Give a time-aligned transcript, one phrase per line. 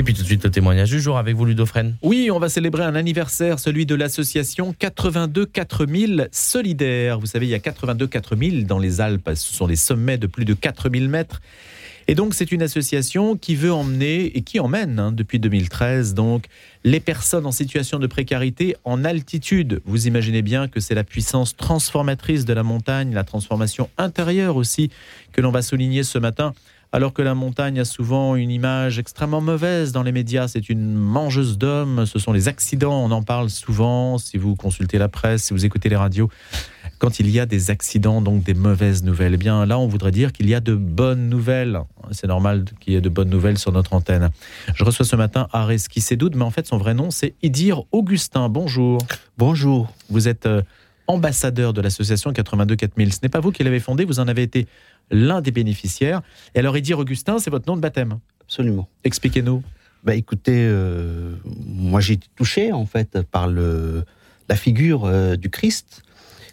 [0.00, 1.94] Et puis tout de suite le témoignage du jour avec vous Ludofren.
[2.00, 7.20] Oui, on va célébrer un anniversaire, celui de l'association 82 4000 solidaires.
[7.20, 10.26] Vous savez, il y a 82 4000 dans les Alpes, ce sont les sommets de
[10.26, 11.42] plus de 4000 mètres.
[12.08, 16.46] Et donc c'est une association qui veut emmener et qui emmène hein, depuis 2013 donc
[16.82, 19.82] les personnes en situation de précarité en altitude.
[19.84, 24.90] Vous imaginez bien que c'est la puissance transformatrice de la montagne, la transformation intérieure aussi
[25.32, 26.54] que l'on va souligner ce matin
[26.92, 30.48] alors que la montagne a souvent une image extrêmement mauvaise dans les médias.
[30.48, 34.98] C'est une mangeuse d'hommes, ce sont les accidents, on en parle souvent si vous consultez
[34.98, 36.28] la presse, si vous écoutez les radios.
[36.98, 40.10] Quand il y a des accidents, donc des mauvaises nouvelles, eh bien là, on voudrait
[40.10, 41.80] dire qu'il y a de bonnes nouvelles.
[42.10, 44.30] C'est normal qu'il y ait de bonnes nouvelles sur notre antenne.
[44.74, 47.84] Je reçois ce matin Arès qui doute, mais en fait, son vrai nom, c'est Idir
[47.92, 48.48] Augustin.
[48.48, 48.98] Bonjour.
[49.38, 49.92] Bonjour.
[50.10, 50.62] Vous êtes euh,
[51.06, 53.12] ambassadeur de l'association 82 4000.
[53.12, 54.66] Ce n'est pas vous qui l'avez fondée, vous en avez été
[55.10, 56.22] l'un des bénéficiaires.
[56.54, 58.88] Et alors, Idir Augustin, c'est votre nom de baptême Absolument.
[59.04, 59.62] Expliquez-nous.
[60.02, 64.04] Bah, écoutez, euh, moi j'ai été touché en fait par le,
[64.48, 66.02] la figure euh, du Christ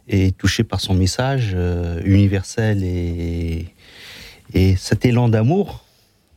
[0.09, 3.73] et touché par son message euh, universel et,
[4.53, 5.85] et cet élan d'amour.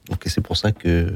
[0.09, 1.13] Donc c'est pour ça que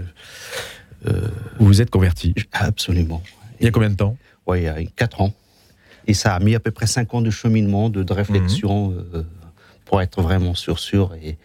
[1.59, 2.35] vous vous êtes converti.
[2.53, 3.23] Absolument.
[3.61, 4.17] Il y a combien de temps?
[4.47, 5.35] Oui, il y a 4 ans.
[6.07, 9.25] Et ça a mis à peu près 5 ans de cheminement, de, réflexion mhm.
[9.85, 11.37] Pour être vraiment sûr, sûr et,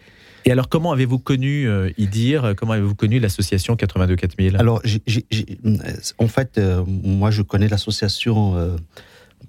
[0.44, 4.82] et alors, comment avez-vous connu euh, IDIR Comment avez-vous connu l'association 82 4000 Alors,
[6.18, 8.76] en fait, euh, moi, je connais l'association, euh,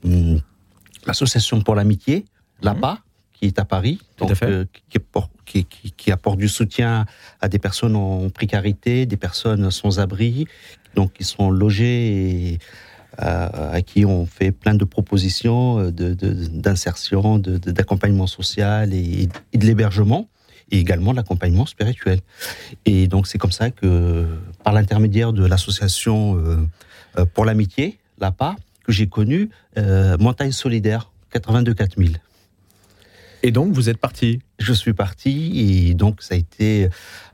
[0.03, 0.37] hmm,
[1.05, 2.25] l'association pour l'amitié,
[2.61, 2.99] l'APA,
[3.33, 4.33] qui est à Paris, donc,
[5.45, 7.05] qui, qui, apporte du soutien
[7.39, 10.45] à des personnes en précarité, des personnes sans abri,
[10.95, 12.59] donc qui sont logées et
[13.17, 20.27] à qui on fait plein de propositions d'insertion, de, d'accompagnement social et de l'hébergement
[20.71, 22.19] et également l'accompagnement spirituel.
[22.85, 24.25] Et donc c'est comme ça que,
[24.63, 26.67] par l'intermédiaire de l'association euh,
[27.17, 32.17] euh, pour l'amitié, l'APA, que j'ai connu euh, Montagne Solidaire 82 4000.
[33.43, 34.39] Et donc vous êtes parti?
[34.59, 36.89] Je suis parti et donc ça a été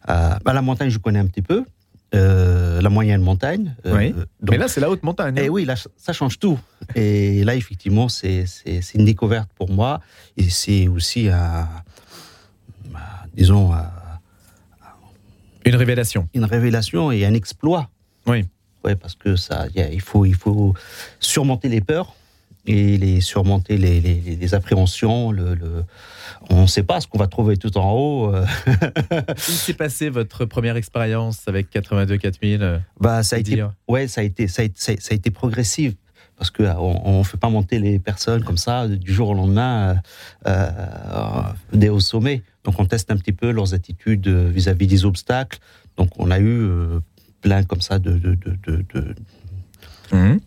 [0.07, 1.65] bah, la montagne je connais un petit peu.
[2.13, 3.75] La moyenne montagne.
[3.85, 4.13] oui.
[4.41, 5.37] Mais là, c'est la haute montagne.
[5.37, 5.43] Et hein.
[5.45, 6.59] eh oui, là, ça change tout.
[6.95, 8.45] Et là, effectivement, c'est
[8.93, 9.99] une découverte pour moi.
[10.37, 11.67] Et c'est aussi un,
[13.33, 13.73] disons,
[15.65, 16.29] une révélation.
[16.33, 17.89] Une révélation et un exploit.
[18.25, 18.45] Oui.
[18.83, 20.73] Ouais, parce que ça, il faut, il faut
[21.19, 22.15] surmonter les peurs
[22.67, 25.31] et les surmonter les, les, appréhensions.
[25.31, 25.83] Le, le
[26.49, 28.31] on ne sait pas ce qu'on va trouver tout en haut.
[29.09, 34.21] Comment s'est passé votre première expérience avec 82 4000 Bah, ça a été, ouais, ça
[34.21, 35.93] a été, ça a, ça a été progressif
[36.37, 39.99] parce qu'on ne fait pas monter les personnes comme ça du jour au lendemain
[40.45, 41.41] euh, euh
[41.73, 42.43] dès au sommet.
[42.63, 45.59] Donc on teste un petit peu leurs attitudes vis-à-vis des obstacles.
[45.97, 46.99] Donc on a eu euh,
[47.41, 49.15] plein comme ça de, de, de, de
[50.11, 50.37] mmh.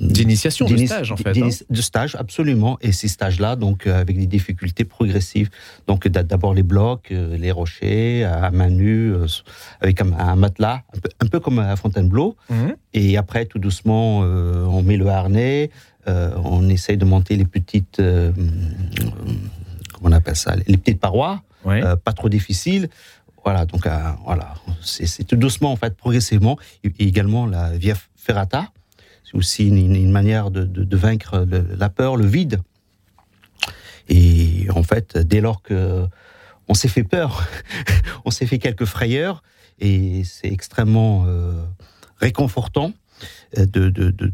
[0.00, 1.38] D'initiation, de stage en fait.
[1.38, 1.48] Hein.
[1.70, 2.78] De stage, absolument.
[2.82, 5.48] Et ces stages-là, donc euh, avec des difficultés progressives.
[5.86, 9.26] Donc d'abord les blocs, euh, les rochers, à main nue, euh,
[9.80, 10.82] avec un, matelas,
[11.20, 12.36] un peu, comme à Fontainebleau.
[12.50, 12.76] Mhm.
[12.92, 15.70] Et après, tout doucement, on met le harnais,
[16.06, 18.34] on essaye de monter les petites, comment
[20.02, 22.88] on appelle ça, les petites parois, pas trop difficiles.
[23.44, 23.86] Voilà, donc
[24.24, 26.58] voilà, c'est tout doucement en fait, progressivement.
[26.84, 28.70] Et, également la via ferrata
[29.34, 32.60] aussi une, manière de, vaincre la peur, le vide.
[34.08, 36.06] Et en fait, dès lors que
[36.68, 37.46] on s'est fait peur,
[38.24, 39.42] on s'est fait quelques frayeurs,
[39.78, 41.64] et c'est extrêmement euh,
[42.18, 42.92] réconfortant
[43.58, 43.66] euh,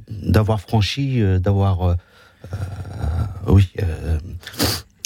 [0.09, 1.97] d'avoir franchi, euh, d'avoir
[3.47, 3.73] oui,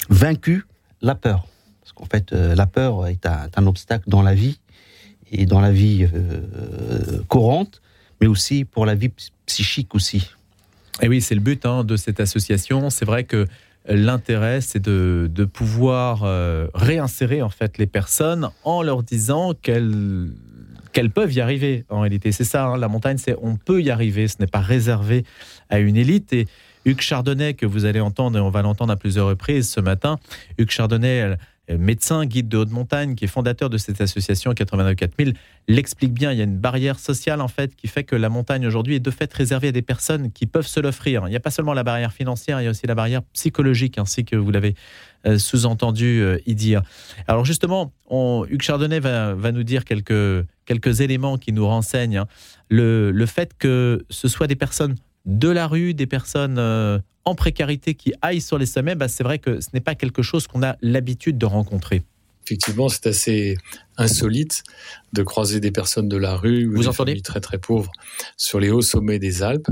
[0.09, 0.65] vaincu
[1.01, 1.47] la peur.
[1.81, 4.59] Parce qu'en fait, la peur est un, un, obstacle dans la vie,
[5.31, 6.07] et dans la vie
[7.27, 7.81] courante,
[8.21, 9.11] mais aussi pour la vie
[9.47, 10.29] psychique aussi.
[11.01, 12.91] Et oui, c'est le but hein, de cette association.
[12.91, 13.47] C'est vrai que
[13.87, 20.31] l'intérêt, c'est de, pouvoir euh, réinsérer en fait les personnes en leur disant qu'elles
[21.13, 21.85] peuvent y arriver.
[21.89, 22.65] En réalité, c'est ça.
[22.65, 24.27] Hein, la montagne, c'est on peut y arriver.
[24.27, 25.23] Ce n'est pas réservé
[25.69, 26.33] à une élite.
[26.33, 26.47] Et
[26.85, 30.19] Hugues Chardonnay, que vous allez entendre, et on va l'entendre à plusieurs reprises ce matin,
[30.57, 31.37] Hugues Chardonnay
[31.69, 35.33] médecin, guide de haute montagne, qui est fondateur de cette association 89 4000,
[35.67, 36.31] l'explique bien.
[36.31, 38.99] Il y a une barrière sociale en fait qui fait que la montagne aujourd'hui est
[38.99, 41.23] de fait réservée à des personnes qui peuvent se l'offrir.
[41.27, 43.97] Il n'y a pas seulement la barrière financière, il y a aussi la barrière psychologique,
[43.97, 44.75] ainsi que vous l'avez
[45.25, 46.81] euh, sous-entendu euh, y dire.
[47.27, 52.17] Alors justement, Hugues Chardonnay va, nous dire quelques, quelques éléments qui nous renseignent.
[52.17, 52.27] Hein.
[52.69, 57.35] Le, le fait que ce soit des personnes de la rue, des personnes euh, en
[57.35, 60.47] précarité qui aillent sur les sommets, bah, c'est vrai que ce n'est pas quelque chose
[60.47, 62.03] qu'on a l'habitude de rencontrer.
[62.45, 63.57] Effectivement, c'est assez
[63.97, 64.63] insolite
[65.11, 67.11] de croiser des personnes de la rue ou Vous des entendez?
[67.11, 67.91] familles très très pauvres
[68.37, 69.67] sur les hauts sommets des Alpes.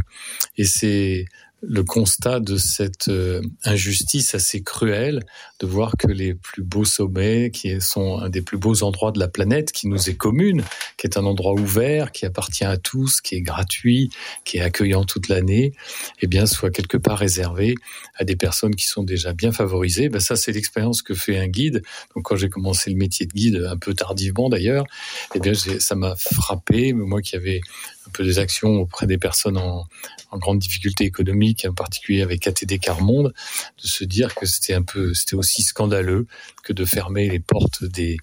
[0.57, 1.25] Et c'est
[1.67, 5.23] le constat de cette euh, injustice assez cruelle
[5.59, 9.19] de voir que les plus beaux sommets, qui sont un des plus beaux endroits de
[9.19, 10.63] la planète, qui nous est commune,
[10.97, 14.09] qui est un endroit ouvert, qui appartient à tous, qui est gratuit,
[14.44, 15.73] qui est accueillant toute l'année,
[16.21, 17.75] eh bien, soit quelque part réservé
[18.15, 20.09] à des personnes qui sont déjà bien favorisées.
[20.09, 21.81] Ben, ça, c'est l'expérience que fait un guide.
[22.15, 24.85] Donc, quand j'ai commencé le métier de guide, un peu tardivement d'ailleurs,
[25.33, 27.61] eh bien, ça m'a frappé, moi qui avais
[28.07, 29.88] un peu des actions auprès des personnes en,
[30.34, 33.34] grande difficulté économique, en particulier avec ATD Carmonde,
[33.81, 36.28] de se dire que c'était un peu, c'était aussi scandaleux
[36.62, 38.18] que de fermer les portes des,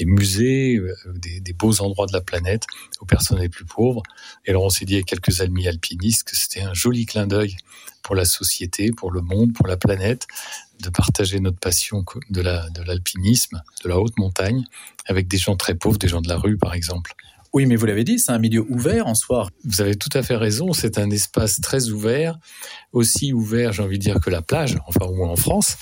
[0.00, 2.62] musées, euh, des, beaux endroits de la planète
[3.00, 4.02] aux personnes les plus pauvres.
[4.46, 7.56] Et alors on s'est dit avec quelques amis alpinistes que c'était un joli clin d'œil
[8.02, 10.26] pour la société, pour le monde, pour la planète,
[10.80, 14.64] de partager notre passion de l'alpinisme, la, de, de la haute montagne,
[15.04, 17.14] avec des gens très pauvres, des gens de la rue par exemple.
[17.52, 19.48] Oui, mais vous l'avez dit, c'est un milieu ouvert en soi.
[19.64, 22.38] Vous avez tout à fait raison, c'est un espace très ouvert,
[22.92, 25.76] aussi ouvert, j'ai envie de dire, que la plage, enfin, ou en France.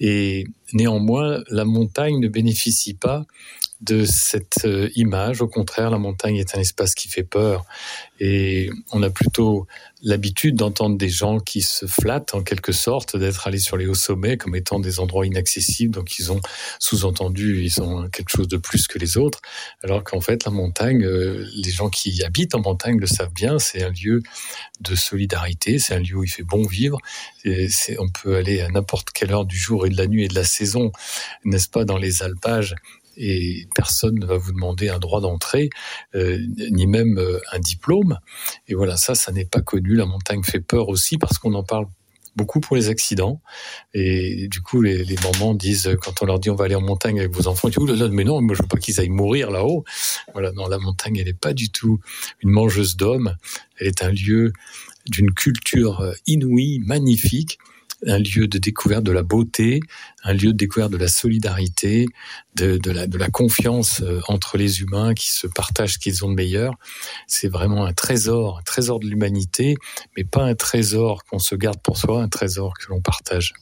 [0.00, 3.26] Et néanmoins, la montagne ne bénéficie pas
[3.84, 5.42] de cette euh, image.
[5.42, 7.64] Au contraire, la montagne est un espace qui fait peur.
[8.20, 9.66] Et on a plutôt
[10.02, 13.94] l'habitude d'entendre des gens qui se flattent en quelque sorte d'être allés sur les hauts
[13.94, 15.94] sommets comme étant des endroits inaccessibles.
[15.94, 16.40] Donc ils ont
[16.78, 19.40] sous-entendu, ils ont quelque chose de plus que les autres.
[19.82, 23.58] Alors qu'en fait, la montagne, euh, les gens qui habitent en montagne le savent bien,
[23.58, 24.22] c'est un lieu
[24.80, 26.98] de solidarité, c'est un lieu où il fait bon vivre.
[27.44, 30.28] Et on peut aller à n'importe quelle heure du jour et de la nuit et
[30.28, 30.92] de la saison,
[31.44, 32.74] n'est-ce pas, dans les alpages
[33.16, 35.70] et personne ne va vous demander un droit d'entrée,
[36.14, 36.38] euh,
[36.70, 38.18] ni même euh, un diplôme.
[38.68, 39.94] Et voilà, ça, ça n'est pas connu.
[39.94, 41.86] La montagne fait peur aussi parce qu'on en parle
[42.36, 43.40] beaucoup pour les accidents.
[43.92, 46.80] Et du coup, les, les, mamans disent, quand on leur dit on va aller en
[46.80, 49.50] montagne avec vos enfants, ils disent, mais non, moi je veux pas qu'ils aillent mourir
[49.50, 49.84] là-haut.
[50.32, 52.00] Voilà, non, la montagne, elle n'est pas du tout
[52.40, 53.36] une mangeuse d'hommes.
[53.78, 54.52] Elle est un lieu
[55.06, 57.58] d'une culture euh, inouïe, magnifique
[58.06, 59.80] un lieu de découverte de la beauté,
[60.22, 62.06] un lieu de découverte de la solidarité,
[62.54, 66.34] de, la, la confiance euh, entre les humains qui se partagent ce qu'ils ont de
[66.34, 66.74] meilleur.
[67.26, 69.76] C'est vraiment un trésor, un trésor de l'humanité,
[70.16, 73.54] mais pas un trésor qu'on se garde pour soi, un trésor que l'on partage.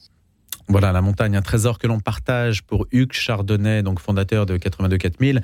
[0.67, 4.97] Voilà, la montagne, un trésor que l'on partage pour Hugues Chardonnay, donc fondateur de 82
[4.97, 5.41] 4000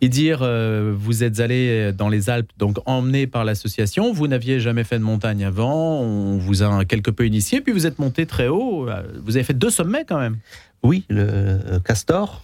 [0.00, 4.58] et dire euh, vous êtes allé dans les Alpes, donc emmené par l'association, vous n'aviez
[4.58, 8.26] jamais fait de montagne avant, on vous a quelque peu initié, puis vous êtes monté
[8.26, 10.38] très haut, euh, vous avez fait deux sommets quand même.
[10.82, 12.42] Oui, le Castor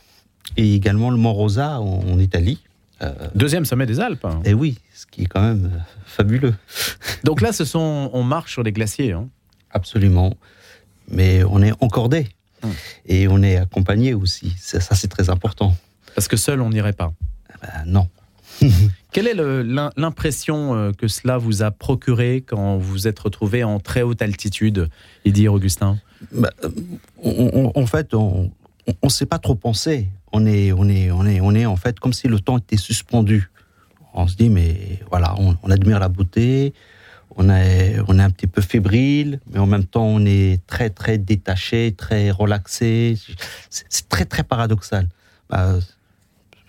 [0.57, 2.59] et également le Mont Rosa en, Italie.
[3.03, 4.25] Euh, Deuxième sommet des Alpes.
[4.25, 4.41] Hein.
[4.45, 6.55] Et oui, ce qui est quand même euh, fabuleux.
[7.25, 9.13] Donc là, ce sont, on marche sur les glaciers.
[9.13, 9.29] Hein.
[9.71, 10.35] Absolument,
[11.11, 12.29] mais on est encordé
[12.63, 12.73] hum.
[13.07, 14.55] et on est accompagné aussi.
[14.59, 15.77] Ça, ça c'est très important.
[16.15, 17.13] Parce que seul, on n'irait pas.
[17.63, 18.09] Ben, non.
[19.13, 19.35] Quelle est
[19.97, 24.23] l'impression euh, que cela vous a procuré quand vous vous êtes retrouvé en très haute
[24.23, 24.89] altitude,
[25.25, 25.99] et dire Augustin?
[26.33, 26.51] Bah,
[27.23, 28.51] on, on, En fait, on
[29.03, 30.09] ne sait pas trop penser.
[30.33, 32.77] On est, on, est, on, est, on est en fait comme si le temps était
[32.77, 33.51] suspendu.
[34.15, 36.73] On se dit, mais voilà, on, on admire la beauté,
[37.37, 40.91] on est, on est un petit peu fébrile, mais en même temps, on est très,
[40.91, 43.17] très détaché, très relaxé.
[43.69, 45.09] C'est très, très paradoxal.
[45.49, 45.79] Bah,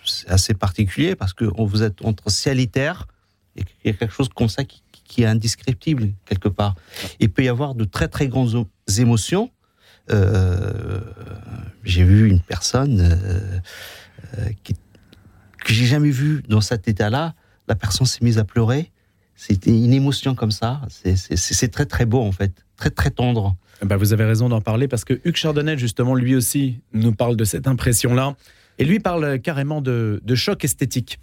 [0.04, 2.70] c'est assez particulier parce que vous êtes entre ciel et.
[3.54, 4.82] Il y a quelque chose comme ça qui,
[5.18, 6.74] est indescriptible quelque part.
[7.20, 8.66] Il peut y avoir de très très grandes
[8.96, 9.50] émotions.
[10.10, 11.00] Euh,
[11.84, 13.60] j'ai vu une personne euh,
[14.38, 17.34] euh, que j'ai jamais vue dans cet état-là.
[17.68, 18.91] La personne s'est mise à pleurer.
[19.44, 20.80] C'était une émotion comme ça.
[21.04, 23.56] C'est très très beau en fait, très très tendre.
[23.82, 27.36] Ben vous avez raison d'en parler parce que Hugues Chardonnay justement lui aussi nous parle
[27.36, 28.36] de cette impression-là.
[28.78, 31.18] Et lui parle carrément de, de choc esthétique.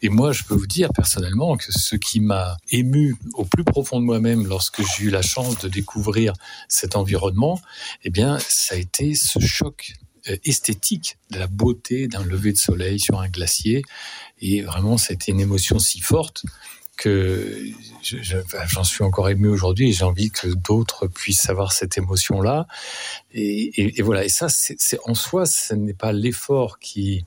[0.00, 4.00] Et moi, je peux vous dire personnellement que ce qui m'a ému au plus profond
[4.00, 6.32] de moi-même lorsque j'ai eu la chance de découvrir
[6.68, 7.60] cet environnement,
[8.04, 9.92] eh bien, ça a été ce choc
[10.28, 13.82] euh, esthétique de la beauté d'un lever de soleil sur un glacier.
[14.40, 16.44] Et vraiment, ça a été une émotion si forte
[16.96, 17.58] que
[18.02, 22.66] j'en suis encore ému aujourd'hui et j'ai envie que d'autres puissent avoir cette émotion-là.
[23.32, 27.24] Et, et, et, voilà, et ça, c'est en soi, ce n'est pas l'effort qui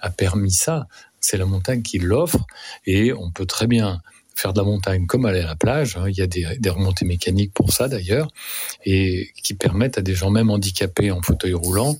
[0.00, 0.88] a permis ça,
[1.20, 2.46] c'est la montagne qui l'offre
[2.86, 4.00] et on peut très bien
[4.40, 5.96] faire de la montagne comme aller à la plage.
[5.96, 6.08] Hein.
[6.08, 8.28] Il y a des, remontées mécaniques pour ça d'ailleurs,
[8.84, 11.96] et qui permettent à des gens même handicapés en fauteuil roulant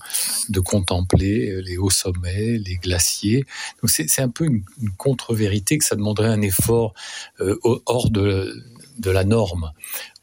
[0.49, 3.45] de contempler les hauts sommets, les glaciers.
[3.81, 4.63] Donc c'est un peu une,
[4.97, 6.93] contre-vérité que ça demanderait un effort
[7.39, 8.63] euh, hors de,
[8.99, 9.71] de la norme.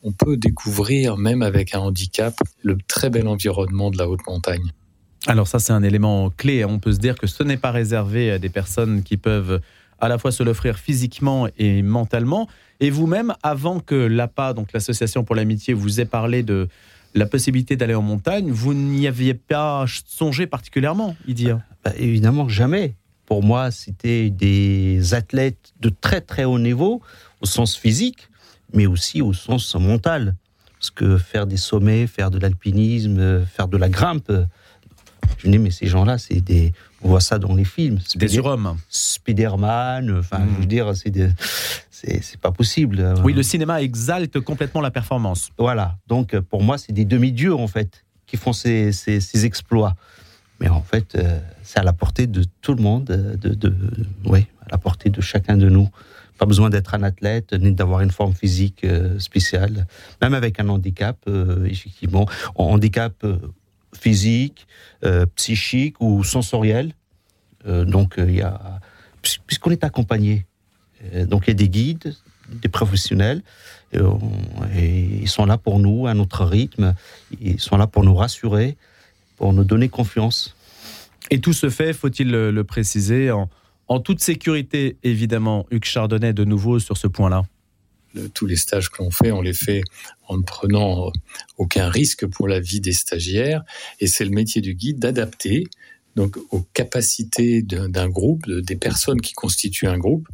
[0.02, 4.72] On peut découvrir, même avec un handicap, le très bel environnement de la haute montagne.
[5.26, 6.64] Alors ça, c'est un élément clé.
[6.64, 9.60] On peut se dire que ce n'est pas réservé à des personnes qui peuvent
[10.00, 12.48] à la fois se l'offrir physiquement et mentalement.
[12.80, 16.68] Et vous-même, avant que l'APA, donc l'Association pour l'amitié, vous ait parlé de
[17.14, 22.94] la possibilité d'aller en montagne, vous n'y aviez pas songé particulièrement, Idir bah, Évidemment, jamais.
[23.26, 27.02] Pour moi, c'était des athlètes de très très haut niveau,
[27.40, 28.28] au sens physique,
[28.72, 30.34] mais aussi au sens mental.
[30.78, 34.32] Parce que faire des sommets, faire de l'alpinisme, faire de la grimpe,
[35.38, 36.72] je dis, mais ces gens-là, c'est des.
[37.02, 38.00] On voit ça dans les films.
[38.00, 38.76] Spider des surhommes.
[38.88, 40.66] Spider-Man, enfin, je veux mm.
[40.66, 43.14] dire, c'est c'est pas possible.
[43.25, 45.50] Oui, le cinéma exalte complètement la performance.
[45.58, 45.96] Voilà.
[46.06, 49.96] Donc, pour moi, c'est des demi-dieux, en fait, qui font ces, ces, exploits.
[50.60, 53.75] Mais en fait, euh, c'est à la portée de tout le monde, de, de,
[54.25, 55.88] oui, à la portée de chacun de nous.
[56.37, 59.87] Pas besoin d'être un athlète, ni d'avoir une forme physique euh, spéciale.
[60.20, 62.28] Même avec un handicap, euh, effectivement.
[62.54, 63.25] Handicap
[63.98, 64.66] physique,
[65.04, 66.92] euh, psychique ou sensoriel.
[67.66, 68.80] Euh, donc, il y a,
[69.46, 70.46] puisqu'on est accompagné,
[71.14, 72.14] euh, donc il y a des guides,
[72.50, 73.42] des professionnels,
[73.92, 76.94] et, ils sont là pour nous, à notre rythme,
[77.40, 78.76] ils sont là pour nous rassurer,
[79.36, 80.54] pour nous donner confiance.
[81.30, 83.48] Et tout se fait, faut-il le, préciser, en,
[83.86, 85.66] en toute sécurité, évidemment.
[85.70, 87.44] Hugues Chardonnay, de nouveau, sur ce point-là
[88.34, 89.82] tous les stages que l'on fait, on les fait
[90.26, 91.12] en ne prenant
[91.56, 93.62] aucun risque pour la vie des stagiaires.
[94.00, 95.68] Et c'est le métier du guide d'adapter
[96.18, 100.26] donc aux capacités d'un groupe, des personnes qui constituent un groupe,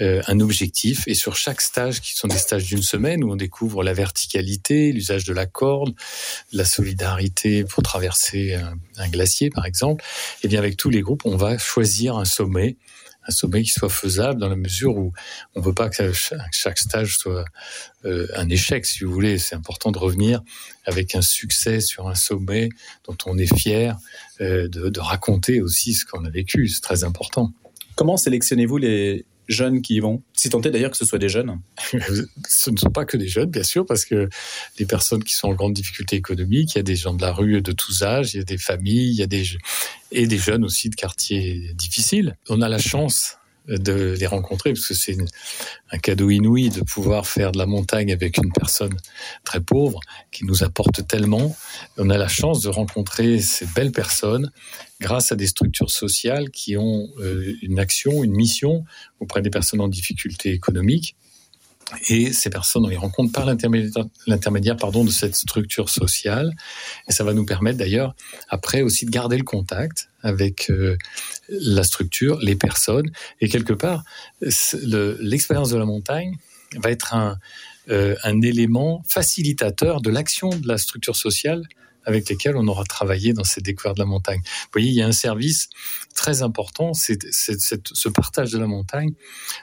[0.00, 1.06] euh, un objectif.
[1.06, 4.90] Et sur chaque stage, qui sont des stages d'une semaine, où on découvre la verticalité,
[4.90, 5.94] l'usage de la corde,
[6.52, 11.02] la solidarité pour traverser un, un glacier, par exemple, et eh bien avec tous les
[11.02, 12.78] groupes, on va choisir un sommet
[13.28, 15.12] un sommet qui soit faisable dans la mesure où
[15.54, 16.12] on ne veut pas que
[16.50, 17.44] chaque stage soit
[18.04, 19.38] euh, un échec, si vous voulez.
[19.38, 20.42] C'est important de revenir
[20.86, 22.70] avec un succès sur un sommet
[23.06, 23.96] dont on est fier,
[24.40, 26.68] euh, de, de raconter aussi ce qu'on a vécu.
[26.68, 27.52] C'est très important.
[27.96, 31.58] Comment sélectionnez-vous les, jeunes qui y vont Si est d'ailleurs que ce soit des jeunes.
[32.48, 34.28] ce ne sont pas que des jeunes, bien sûr, parce que
[34.76, 37.32] des personnes qui sont en grande difficulté économique, il y a des gens de la
[37.32, 39.44] rue de tous âges, il y a des familles, il y a des
[40.10, 42.36] et des jeunes aussi de quartiers difficiles.
[42.48, 43.36] On a la chance
[43.68, 45.16] de les rencontrer, parce que c'est
[45.90, 48.96] un cadeau inouï de pouvoir faire de la montagne avec une personne
[49.44, 51.56] très pauvre qui nous apporte tellement.
[51.96, 54.50] On a la chance de rencontrer ces belles personnes
[55.00, 58.84] grâce à des structures sociales qui ont euh, une action, une mission
[59.20, 61.16] auprès des personnes en difficulté économique
[62.08, 66.54] et ces personnes, on les rencontre par l'intermédiaire pardon, de cette structure sociale.
[67.08, 68.14] Et ça va nous permettre d'ailleurs,
[68.48, 70.96] après aussi, de garder le contact avec euh,
[71.48, 73.10] la structure, les personnes.
[73.40, 74.04] Et quelque part,
[74.40, 76.36] l'expérience de la montagne
[76.76, 77.38] va être un,
[77.90, 81.62] euh, un élément facilitateur de l'action de la structure sociale
[82.04, 84.40] avec lesquels on aura travaillé dans ces découvertes de la montagne.
[84.44, 85.68] Vous voyez, il y a un service
[86.14, 89.12] très important, c'est ce partage de la montagne.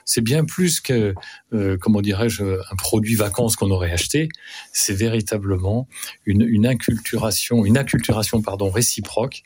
[0.04, 1.14] C'est bien plus que,
[1.52, 4.28] euh, comment dirais-je, un produit vacances qu'on aurait acheté.
[4.72, 5.88] C'est véritablement
[6.24, 9.42] une, une, inculturation, une acculturation pardon réciproque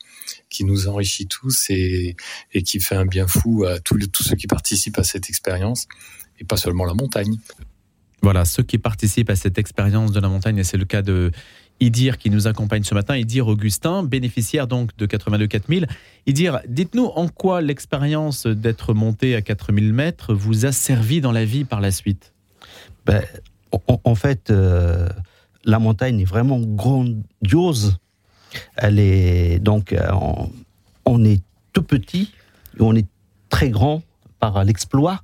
[0.50, 2.16] qui nous enrichit tous et,
[2.52, 5.86] et qui fait un bien fou à tous, tous ceux qui participent à cette expérience
[6.38, 7.38] et pas seulement la montagne.
[8.22, 11.30] Voilà, ceux qui participent à cette expérience de la montagne, et c'est le cas de
[11.80, 15.86] Idir qui nous accompagne ce matin, Idir Augustin, bénéficiaire donc de 82 4000.
[16.26, 21.46] Idir, dites-nous en quoi l'expérience d'être monté à 4000 mètres vous a servi dans la
[21.46, 22.34] vie par la suite?
[23.06, 23.24] Ben,
[24.04, 25.08] en, fait, euh,
[25.64, 27.96] la montagne est vraiment grandiose.
[28.76, 30.10] Elle est donc, euh,
[31.04, 31.42] on, est
[31.72, 32.32] tout petit
[32.78, 33.06] et on est
[33.48, 34.02] très grand
[34.38, 35.22] par l'exploit,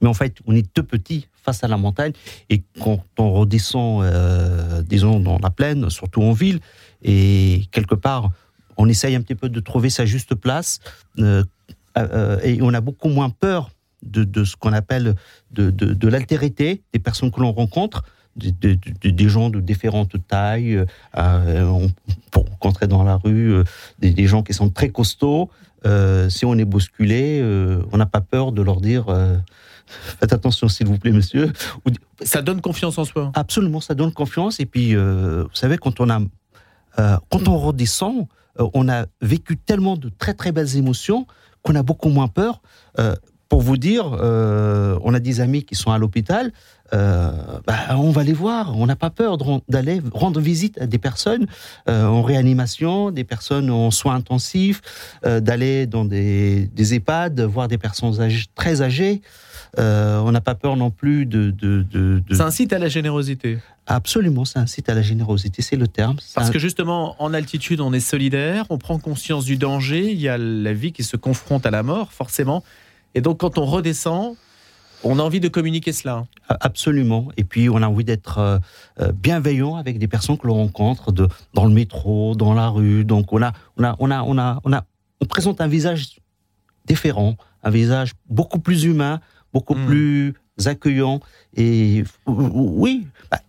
[0.00, 2.12] mais en fait, on est tout petit face à la montagne.
[2.50, 6.60] Et quand on redescend, euh, disons, dans la plaine, surtout en ville,
[7.02, 8.30] et quelque part,
[8.76, 10.80] on essaye un petit peu de trouver sa juste place,
[11.18, 11.44] euh,
[12.42, 13.70] et on a beaucoup moins peur
[14.02, 15.14] de, ce qu'on appelle
[15.50, 18.04] de, l'altérité des personnes que l'on rencontre.
[18.36, 21.88] Des gens de différentes tailles, on
[22.30, 23.62] peut rencontrer dans la rue
[23.98, 25.50] des, gens qui sont très costauds.
[26.28, 27.42] si on est bousculé,
[27.92, 29.06] on n'a pas peur de leur dire
[29.86, 31.52] Faites attention, s'il vous plaît, monsieur.
[32.22, 33.30] Ça donne confiance en soi.
[33.34, 34.60] Absolument, ça donne confiance.
[34.60, 36.20] Et puis, euh, vous savez, quand on a,
[36.98, 38.26] euh, quand on redescend,
[38.58, 41.26] euh, on a vécu tellement de très très belles émotions
[41.62, 42.62] qu'on a beaucoup moins peur.
[43.48, 46.52] Pour vous dire, euh, on a des amis qui sont à l'hôpital.
[46.92, 47.30] Euh,
[47.66, 48.76] bah, on va les voir.
[48.76, 49.38] On n'a pas peur
[49.68, 51.46] d'aller rendre visite à des personnes
[51.88, 54.82] euh, en réanimation, des personnes en soins intensifs,
[55.24, 59.20] d'aller dans des, des, EHPAD, voir des personnes âgées, très âgées.
[59.78, 61.50] On n'a pas peur non plus de.
[61.50, 62.34] de, de, de...
[62.34, 63.58] C'est un site à la générosité.
[63.88, 66.16] Absolument, un site à la générosité, c'est le terme.
[66.34, 66.52] Parce un...
[66.52, 70.38] que justement, en altitude, on est solidaire, on prend conscience du danger, il y a
[70.38, 72.64] la vie qui se confronte à la mort, forcément.
[73.14, 74.36] Et donc, quand on redescend,
[75.02, 76.26] on a envie de communiquer cela.
[76.48, 77.28] Absolument.
[77.36, 78.38] Et puis, on a envie d'être
[79.00, 83.04] euh, bienveillant avec des personnes que l'on rencontre de, dans le métro, dans la rue.
[83.04, 84.84] Donc, on a, on a, on a, on a, on a,
[85.20, 86.18] on présente un visage
[86.86, 89.20] différent, un visage beaucoup plus humain,
[89.52, 89.86] beaucoup mmh.
[89.86, 90.34] plus
[90.64, 91.20] accueillant.
[91.56, 93.40] Et oui, bah,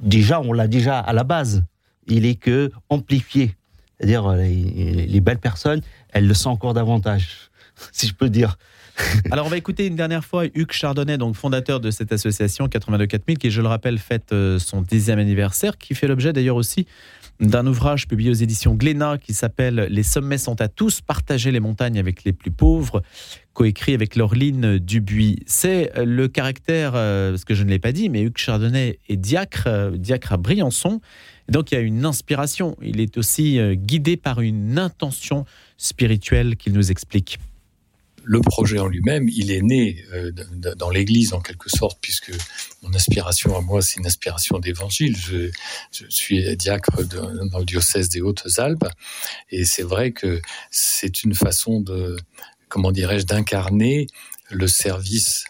[0.00, 1.64] déjà, on l'a déjà à la base.
[2.06, 3.56] Il est que amplifié.
[3.98, 7.50] C'est-à-dire, les, les, belles personnes, elles le sont encore davantage,
[7.92, 8.58] si je peux dire.
[9.30, 13.06] Alors, on va écouter une dernière fois Hugues Chardonnay, donc fondateur de cette association 82
[13.06, 16.86] 4000, qui, je le rappelle, fête euh, son dixième anniversaire, qui fait l'objet d'ailleurs aussi
[17.38, 21.60] d'un ouvrage publié aux éditions Glénat qui s'appelle Les sommets sont à tous, partager les
[21.60, 23.02] montagnes avec les plus pauvres,
[23.52, 25.40] coécrit avec Laureline Dubuis.
[25.44, 29.16] C'est le caractère, euh, parce que je ne l'ai pas dit, mais Hugues Chardonnay est
[29.16, 31.02] diacre, euh, diacre à Briançon.
[31.50, 32.74] Donc il y a une inspiration.
[32.80, 35.44] Il est aussi guidé par une intention
[35.76, 37.38] spirituelle qu'il nous explique
[38.28, 40.32] le projet en lui-même, il est né euh,
[40.76, 42.32] dans l'Église en quelque sorte, puisque
[42.82, 45.16] mon aspiration à moi, c'est une aspiration d'évangile.
[45.16, 45.50] Je,
[46.08, 48.88] suis diacre dans le diocèse des Hautes-Alpes,
[49.50, 50.40] et c'est vrai que
[50.70, 52.16] c'est une façon de,
[52.68, 54.08] comment dirais-je, d'incarner
[54.50, 55.44] le service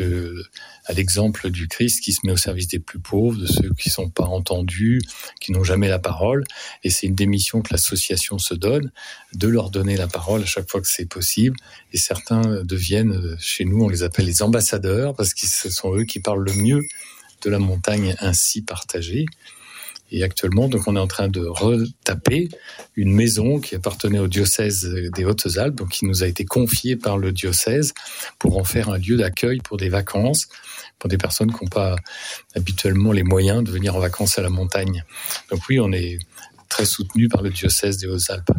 [0.00, 3.88] à l'exemple du Christ qui se met au service des plus pauvres, de ceux qui
[3.88, 5.02] ne sont pas entendus,
[5.40, 6.44] qui n'ont jamais la parole.
[6.84, 8.92] Et c'est une démission que l'association se donne,
[9.34, 11.56] de leur donner la parole à chaque fois que c'est possible.
[11.92, 16.04] Et certains deviennent, chez nous, on les appelle les ambassadeurs, parce que ce sont eux
[16.04, 16.82] qui parlent le mieux
[17.42, 19.26] de la montagne ainsi partagée.
[20.14, 22.50] Et actuellement, donc, on est en train de retaper
[22.96, 27.32] une maison qui appartenait au diocèse des Hautes-Alpes, qui nous a été confiée par le
[27.32, 27.94] diocèse
[28.38, 30.48] pour en faire un lieu d'accueil pour des vacances,
[30.98, 31.96] pour des personnes qui n'ont pas
[32.54, 35.02] habituellement les moyens de venir en vacances à la montagne.
[35.50, 36.18] Donc oui, on est
[36.68, 38.50] très soutenu par le diocèse des Hautes-Alpes.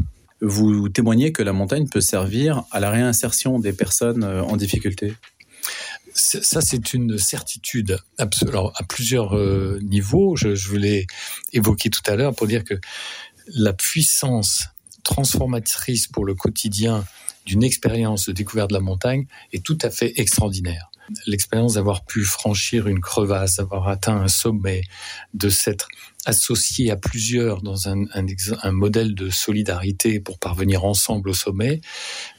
[0.42, 5.14] Vous témoignez que la montagne peut servir à la réinsertion des personnes euh, en difficulté?
[6.14, 7.98] Ça, c'est une certitude
[8.48, 10.36] alors, à plusieurs euh, niveaux.
[10.36, 11.08] Je, l'ai
[11.54, 12.76] évoqué tout à l'heure pour dire que
[13.48, 14.68] la puissance
[15.04, 17.04] transformatrice pour le quotidien
[17.46, 20.90] d'une expérience de découverte de la montagne est tout à fait extraordinaire.
[21.28, 24.84] L'expérience d'avoir pu franchir une crevasse, d'avoir atteint un sommet,
[25.34, 25.90] de s'être
[26.26, 28.06] associé à plusieurs dans un,
[28.72, 31.82] modèle de solidarité pour parvenir ensemble au sommet,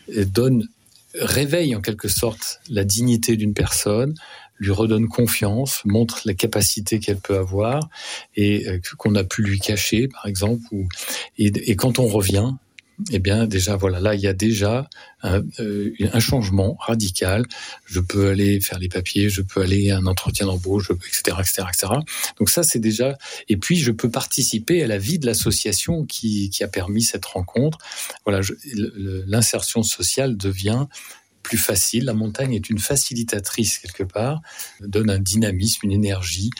[0.08, 0.66] donne
[1.14, 4.14] réveille en quelque sorte la dignité d'une personne,
[4.58, 7.88] lui redonne confiance, montre la capacité qu'elle peut avoir
[8.36, 10.62] et euh, qu'on a pu lui cacher, par exemple.
[10.70, 10.88] Ou,
[11.38, 12.52] et, et, quand on revient,
[13.10, 14.88] eh bien déjà voilà, là il y a déjà
[15.22, 17.44] un, euh, un, changement radical.
[17.86, 21.62] Je peux aller faire les papiers, je peux aller à un entretien d'embauche, etc., etc.,
[21.68, 21.92] etc.
[22.38, 23.16] Donc ça c'est déjà.
[23.48, 27.24] Et puis je peux participer à la vie de l'association qui, qui a permis cette
[27.24, 27.78] rencontre.
[28.24, 28.40] Voilà,
[29.26, 30.86] l'insertion sociale devient
[31.44, 32.06] plus facile.
[32.06, 34.40] La montagne est une facilitatrice quelque part,
[34.80, 36.50] donne un dynamisme, une énergie,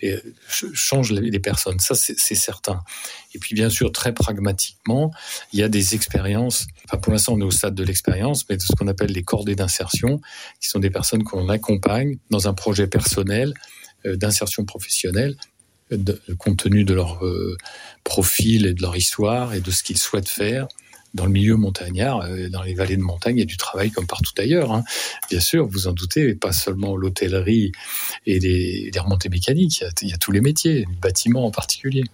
[0.00, 0.16] et
[0.48, 1.80] change les personnes.
[1.80, 2.82] Ça, c'est certain.
[3.34, 5.12] Et puis, bien sûr, très pragmatiquement,
[5.54, 6.66] il y a des expériences.
[6.84, 9.22] Enfin, pour l'instant, on est au stade de l'expérience, mais de ce qu'on appelle les
[9.22, 10.20] cordées d'insertion,
[10.60, 13.54] qui sont des personnes qu'on accompagne dans un projet personnel
[14.04, 15.36] euh, d'insertion professionnelle
[16.38, 17.56] compte tenu de leur euh,
[18.02, 20.66] profil et de leur histoire et de ce qu'ils souhaitent faire
[21.14, 23.90] dans le milieu montagnard, euh, dans les vallées de montagne, il y a du travail
[23.90, 24.72] comme partout ailleurs.
[24.72, 24.84] Hein.
[25.30, 27.72] Bien sûr, vous en doutez, pas seulement l'hôtellerie
[28.26, 31.44] et les, remontées mécaniques, il y, a, il y, a, tous les métiers, le bâtiment
[31.44, 32.04] en particulier.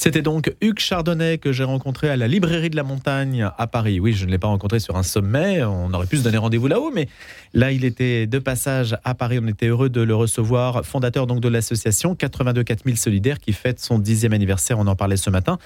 [0.00, 3.98] C'était donc Hugues Chardonnay que j'ai rencontré à la librairie de la montagne à Paris.
[3.98, 6.68] Oui, je ne l'ai pas rencontré sur un sommet, on aurait pu se donner rendez-vous
[6.68, 7.08] là-haut, mais
[7.52, 11.40] là il était de passage à Paris, on était heureux de le recevoir, fondateur donc
[11.40, 15.58] de l'association 82 4000 Solidaires qui fête son dixième anniversaire, on en parlait ce matin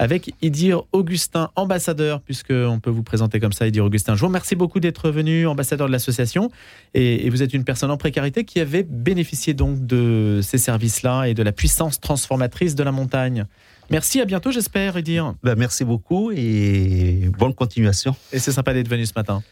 [0.00, 4.14] avec Idir Augustin, ambassadeur, puisqu'on peut vous présenter comme ça, Idir Augustin.
[4.14, 6.50] Je vous remercie beaucoup d'être venu, ambassadeur de l'association,
[6.94, 11.24] et, et, vous êtes une personne en précarité qui avait bénéficié donc de ces services-là
[11.24, 13.44] et de la puissance transformatrice de la montagne.
[13.90, 15.34] Merci, à bientôt, j'espère, Idir.
[15.42, 18.16] Ben, merci beaucoup et bonne continuation.
[18.32, 19.42] Et c'est sympa d'être venu ce matin.